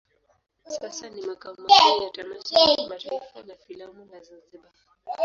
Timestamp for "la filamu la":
3.47-4.19